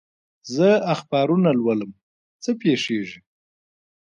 [0.53, 1.91] زه اخبارونه لولم،
[2.43, 3.19] څه پېښېږي؟